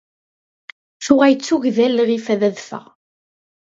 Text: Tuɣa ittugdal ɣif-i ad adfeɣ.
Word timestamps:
Tuɣa 1.03 1.27
ittugdal 1.29 1.97
ɣif-i 2.07 2.31
ad 2.33 2.41
adfeɣ. 2.49 2.85